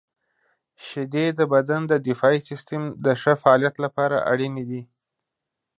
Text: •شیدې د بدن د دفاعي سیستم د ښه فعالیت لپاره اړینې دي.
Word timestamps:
•شیدې 0.85 1.25
د 1.39 1.41
بدن 1.53 1.81
د 1.87 1.93
دفاعي 2.07 2.39
سیستم 2.49 2.81
د 3.05 3.07
ښه 3.21 3.33
فعالیت 3.41 3.75
لپاره 3.85 4.17
اړینې 4.31 4.63
دي. 4.69 4.81